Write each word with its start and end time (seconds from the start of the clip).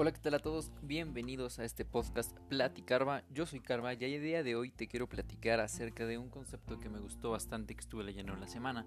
Hola, 0.00 0.12
¿qué 0.12 0.20
tal 0.20 0.34
a 0.34 0.38
todos? 0.38 0.70
Bienvenidos 0.80 1.58
a 1.58 1.64
este 1.64 1.84
podcast 1.84 2.32
Platicarva. 2.48 3.24
Yo 3.34 3.46
soy 3.46 3.58
Carva 3.58 3.94
y 3.94 4.04
el 4.04 4.22
día 4.22 4.44
de 4.44 4.54
hoy 4.54 4.70
te 4.70 4.86
quiero 4.86 5.08
platicar 5.08 5.58
acerca 5.58 6.06
de 6.06 6.18
un 6.18 6.28
concepto 6.28 6.78
que 6.78 6.88
me 6.88 7.00
gustó 7.00 7.32
bastante 7.32 7.74
que 7.74 7.80
estuve 7.80 8.04
leyendo 8.04 8.32
en 8.32 8.40
la 8.40 8.46
semana 8.46 8.86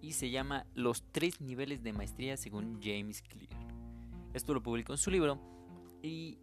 y 0.00 0.14
se 0.14 0.30
llama 0.30 0.66
Los 0.74 1.04
tres 1.12 1.40
niveles 1.40 1.84
de 1.84 1.92
maestría 1.92 2.36
según 2.36 2.80
James 2.82 3.22
Clear. 3.22 3.56
Esto 4.34 4.52
lo 4.52 4.60
publicó 4.60 4.92
en 4.92 4.98
su 4.98 5.12
libro 5.12 5.38
y 6.02 6.40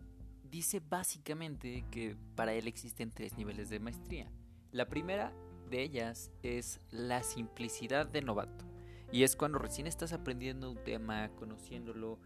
dice 0.50 0.80
básicamente 0.80 1.84
que 1.92 2.16
para 2.38 2.54
él 2.54 2.70
existen 2.70 3.12
tres 3.12 3.36
niveles 3.38 3.68
de 3.68 3.82
maestría. 3.82 4.32
La 4.72 4.88
primera 4.88 5.34
de 5.70 5.84
ellas 5.84 6.32
es 6.42 6.80
la 6.90 7.22
simplicidad 7.22 8.08
de 8.08 8.22
novato 8.22 8.64
y 9.12 9.24
es 9.24 9.36
cuando 9.36 9.60
recién 9.60 9.88
estás 9.88 10.14
aprendiendo 10.14 10.72
un 10.72 10.82
tema, 10.86 11.28
conociéndolo 11.36 12.18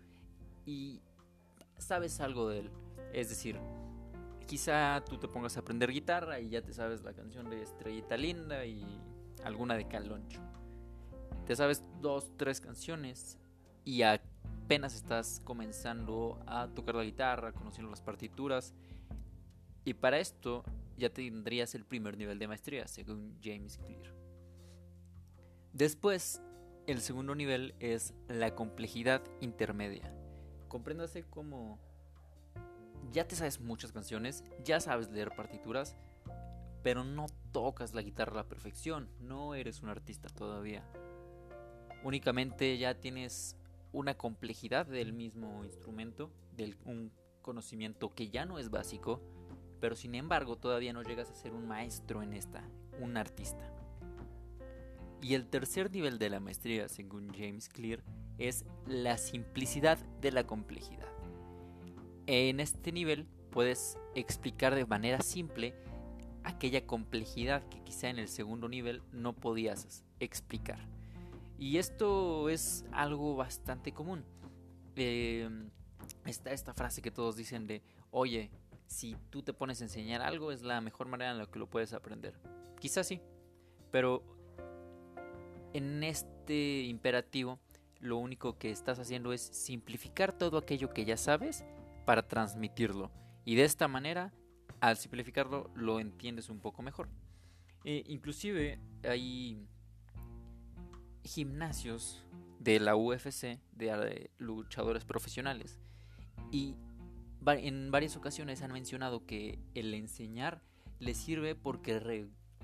y 0.68 1.02
sabes 1.80 2.20
algo 2.20 2.50
de 2.50 2.60
él. 2.60 2.72
Es 3.14 3.30
decir, 3.30 3.60
quizá 4.46 5.04
tú 5.06 5.18
te 5.18 5.28
pongas 5.28 5.58
a 5.58 5.62
aprender 5.62 5.92
guitarra 5.92 6.40
y 6.40 6.50
ya 6.50 6.62
te 6.62 6.74
sabes 6.74 7.04
la 7.04 7.14
canción 7.14 7.50
de 7.50 7.62
Estrellita 7.62 8.18
Linda 8.18 8.66
y 8.66 8.84
alguna 9.44 9.76
de 9.76 9.88
Caloncho. 9.88 10.42
Te 11.46 11.56
sabes 11.56 11.84
dos, 12.02 12.32
tres 12.38 12.62
canciones 12.62 13.40
y 13.86 14.04
apenas 14.04 14.96
estás 14.96 15.42
comenzando 15.44 16.40
a 16.46 16.68
tocar 16.68 16.96
la 16.96 17.04
guitarra, 17.04 17.54
conociendo 17.54 17.90
las 17.90 18.02
partituras. 18.02 18.74
Y 19.86 19.94
para 19.96 20.20
esto 20.20 20.64
ya 20.98 21.10
tendrías 21.10 21.74
el 21.76 21.86
primer 21.86 22.18
nivel 22.18 22.38
de 22.38 22.48
maestría, 22.48 22.88
según 22.88 23.38
James 23.42 23.78
Clear. 23.78 24.14
Después, 25.74 26.42
el 26.88 27.02
segundo 27.02 27.36
nivel 27.36 27.74
es 27.80 28.14
la 28.28 28.54
complejidad 28.56 29.24
intermedia 29.42 30.19
compréndase 30.70 31.24
como 31.24 31.80
ya 33.12 33.28
te 33.28 33.36
sabes 33.36 33.60
muchas 33.60 33.92
canciones, 33.92 34.44
ya 34.64 34.80
sabes 34.80 35.10
leer 35.10 35.32
partituras, 35.36 35.96
pero 36.84 37.04
no 37.04 37.26
tocas 37.52 37.94
la 37.94 38.02
guitarra 38.02 38.34
a 38.34 38.44
la 38.44 38.48
perfección, 38.48 39.10
no 39.20 39.56
eres 39.56 39.82
un 39.82 39.90
artista 39.90 40.30
todavía. 40.30 40.84
Únicamente 42.04 42.78
ya 42.78 42.94
tienes 43.00 43.58
una 43.92 44.16
complejidad 44.16 44.86
del 44.86 45.14
mismo 45.14 45.64
instrumento, 45.66 46.32
del 46.56 46.78
un 46.86 47.12
conocimiento 47.42 48.14
que 48.14 48.30
ya 48.30 48.46
no 48.46 48.60
es 48.60 48.70
básico, 48.70 49.22
pero 49.82 49.96
sin 49.96 50.16
embargo 50.16 50.58
todavía 50.58 50.94
no 50.94 51.04
llegas 51.04 51.30
a 51.30 51.36
ser 51.36 51.54
un 51.54 51.68
maestro 51.68 52.22
en 52.22 52.34
esta, 52.34 52.64
un 53.00 53.18
artista. 53.18 53.74
Y 55.22 55.34
el 55.34 55.48
tercer 55.48 55.92
nivel 55.92 56.18
de 56.18 56.30
la 56.30 56.40
maestría, 56.40 56.88
según 56.88 57.34
James 57.34 57.68
Clear, 57.70 58.04
es 58.38 58.66
la 58.88 59.18
simplicidad 59.18 59.98
de 60.22 60.32
la 60.32 60.46
complejidad. 60.46 61.08
En 62.26 62.60
este 62.60 62.92
nivel 62.92 63.28
puedes 63.52 63.98
explicar 64.16 64.76
de 64.76 64.86
manera 64.86 65.22
simple 65.22 65.76
aquella 66.44 66.86
complejidad 66.86 67.68
que 67.70 67.82
quizá 67.84 68.10
en 68.10 68.20
el 68.20 68.28
segundo 68.28 68.70
nivel 68.70 69.02
no 69.12 69.34
podías 69.34 70.04
explicar. 70.20 70.80
Y 71.58 71.78
esto 71.78 72.50
es 72.50 72.86
algo 72.92 73.36
bastante 73.36 73.92
común. 73.92 74.24
Em, 74.96 75.70
está 76.26 76.52
esta 76.52 76.74
frase 76.74 77.02
que 77.02 77.12
todos 77.12 77.36
dicen 77.36 77.68
de, 77.68 77.82
oye, 78.12 78.50
si 78.88 79.16
tú 79.30 79.44
te 79.44 79.54
pones 79.54 79.82
a 79.82 79.84
enseñar 79.84 80.22
algo 80.22 80.52
es 80.52 80.62
la 80.62 80.82
mejor 80.82 81.08
manera 81.08 81.32
en 81.32 81.38
la 81.38 81.46
que 81.46 81.60
lo 81.60 81.70
puedes 81.70 81.94
aprender. 81.94 82.40
Quizás 82.80 83.08
sí, 83.08 83.22
pero 83.92 84.24
en 85.74 86.04
este 86.04 86.84
imperativo 86.84 87.60
lo 88.00 88.18
único 88.18 88.58
que 88.58 88.72
estás 88.72 89.00
haciendo 89.00 89.34
es 89.34 89.42
simplificar 89.42 90.38
todo 90.38 90.58
aquello 90.58 90.94
que 90.94 91.06
ya 91.06 91.18
sabes 91.18 91.66
para 92.06 92.28
transmitirlo. 92.28 93.12
Y 93.46 93.56
de 93.56 93.66
esta 93.66 93.88
manera, 93.88 94.34
al 94.80 94.98
simplificarlo, 94.98 95.70
lo 95.76 96.00
entiendes 96.00 96.50
un 96.50 96.60
poco 96.60 96.82
mejor. 96.82 97.10
E 97.84 98.04
inclusive 98.08 98.80
hay 99.04 99.66
gimnasios 101.24 102.24
de 102.60 102.80
la 102.80 102.96
UFC, 102.96 103.60
de 103.72 104.32
luchadores 104.38 105.06
profesionales, 105.06 105.80
y 106.52 106.76
en 107.46 107.92
varias 107.92 108.16
ocasiones 108.18 108.62
han 108.62 108.72
mencionado 108.72 109.26
que 109.26 109.60
el 109.76 109.94
enseñar 109.94 110.62
les 111.00 111.18
sirve 111.18 111.56
porque 111.56 112.00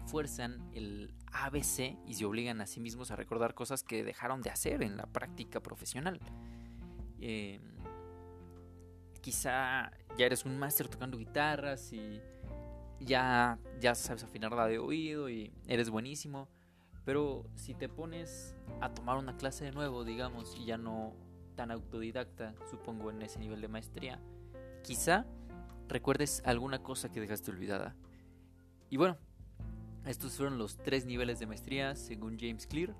fuerzan 0.07 0.69
el 0.73 1.13
ABC 1.31 1.97
y 2.05 2.13
se 2.13 2.25
obligan 2.25 2.61
a 2.61 2.65
sí 2.65 2.79
mismos 2.79 3.11
a 3.11 3.15
recordar 3.15 3.53
cosas 3.53 3.83
que 3.83 4.03
dejaron 4.03 4.41
de 4.41 4.49
hacer 4.49 4.83
en 4.83 4.97
la 4.97 5.05
práctica 5.05 5.61
profesional. 5.61 6.19
Em, 7.19 7.61
quizá 9.21 9.91
ya 10.17 10.25
eres 10.25 10.45
un 10.45 10.57
máster 10.57 10.87
tocando 10.87 11.17
guitarras 11.17 11.91
y 11.93 12.21
ya, 12.99 13.59
ya 13.79 13.95
sabes 13.95 14.23
afinarla 14.23 14.67
de 14.67 14.79
oído 14.79 15.29
y 15.29 15.51
eres 15.67 15.89
buenísimo. 15.89 16.47
Pero 17.03 17.45
si 17.55 17.75
te 17.75 17.87
pones 17.87 18.55
a 18.81 18.93
tomar 18.93 19.17
una 19.17 19.37
clase 19.37 19.65
de 19.65 19.71
nuevo, 19.71 20.03
digamos, 20.03 20.55
y 20.55 20.65
ya 20.65 20.77
no 20.77 21.13
tan 21.55 21.71
autodidacta, 21.71 22.55
supongo, 22.69 23.11
en 23.11 23.21
ese 23.21 23.39
nivel 23.39 23.61
de 23.61 23.67
maestría, 23.67 24.19
quizá 24.83 25.25
recuerdes 25.87 26.41
alguna 26.45 26.81
cosa 26.81 27.11
que 27.11 27.21
dejaste 27.21 27.51
olvidada. 27.51 27.95
Y 28.89 28.97
bueno, 28.97 29.17
estos 30.05 30.33
fueron 30.33 30.57
los 30.57 30.77
tres 30.77 31.05
niveles 31.05 31.39
de 31.39 31.47
maestría 31.47 31.95
según 31.95 32.37
James 32.39 32.67
Clear. 32.67 32.95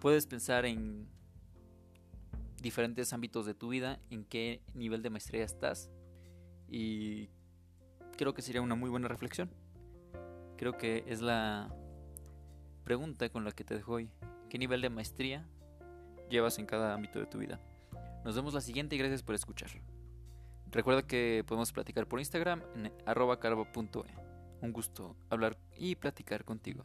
Puedes 0.00 0.26
pensar 0.26 0.64
en 0.64 1.08
diferentes 2.60 3.12
ámbitos 3.12 3.46
de 3.46 3.54
tu 3.54 3.68
vida, 3.68 4.00
en 4.10 4.24
qué 4.24 4.62
nivel 4.74 5.02
de 5.02 5.10
maestría 5.10 5.44
estás. 5.44 5.90
Y 6.68 7.28
creo 8.16 8.34
que 8.34 8.42
sería 8.42 8.62
una 8.62 8.74
muy 8.74 8.90
buena 8.90 9.08
reflexión. 9.08 9.50
Creo 10.56 10.76
que 10.76 11.04
es 11.06 11.20
la 11.20 11.74
pregunta 12.84 13.28
con 13.28 13.44
la 13.44 13.52
que 13.52 13.64
te 13.64 13.74
dejo 13.74 13.94
hoy. 13.94 14.10
¿Qué 14.48 14.58
nivel 14.58 14.80
de 14.80 14.90
maestría 14.90 15.46
llevas 16.30 16.58
en 16.58 16.66
cada 16.66 16.94
ámbito 16.94 17.18
de 17.18 17.26
tu 17.26 17.38
vida? 17.38 17.60
Nos 18.24 18.34
vemos 18.34 18.54
la 18.54 18.60
siguiente 18.60 18.96
y 18.96 18.98
gracias 18.98 19.22
por 19.22 19.34
escuchar. 19.34 19.70
Recuerda 20.70 21.06
que 21.06 21.44
podemos 21.46 21.72
platicar 21.72 22.06
por 22.06 22.18
Instagram 22.18 22.62
en 22.74 22.92
arroba. 23.04 23.38
Un 24.60 24.72
gusto 24.72 25.16
hablar 25.30 25.58
y 25.76 25.96
platicar 25.96 26.44
contigo. 26.44 26.84